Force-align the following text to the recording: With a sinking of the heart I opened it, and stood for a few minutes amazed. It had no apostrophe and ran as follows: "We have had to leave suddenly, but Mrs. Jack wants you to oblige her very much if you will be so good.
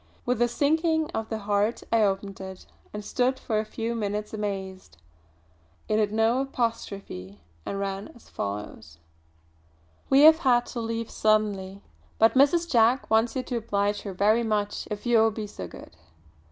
With 0.25 0.41
a 0.41 0.47
sinking 0.47 1.11
of 1.11 1.29
the 1.29 1.37
heart 1.37 1.83
I 1.91 2.01
opened 2.01 2.41
it, 2.41 2.65
and 2.91 3.05
stood 3.05 3.37
for 3.37 3.59
a 3.59 3.65
few 3.65 3.93
minutes 3.93 4.33
amazed. 4.33 4.97
It 5.87 5.99
had 5.99 6.11
no 6.11 6.41
apostrophe 6.41 7.41
and 7.67 7.79
ran 7.79 8.07
as 8.15 8.27
follows: 8.27 8.97
"We 10.09 10.21
have 10.21 10.39
had 10.39 10.65
to 10.73 10.79
leave 10.79 11.11
suddenly, 11.11 11.83
but 12.17 12.33
Mrs. 12.33 12.67
Jack 12.67 13.11
wants 13.11 13.35
you 13.35 13.43
to 13.43 13.57
oblige 13.57 14.01
her 14.01 14.13
very 14.15 14.41
much 14.41 14.87
if 14.89 15.05
you 15.05 15.19
will 15.19 15.29
be 15.29 15.45
so 15.45 15.67
good. 15.67 15.95